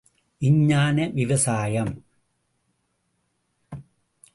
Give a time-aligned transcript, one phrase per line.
[0.41, 2.05] விஞ்ஞான விவசாயம்….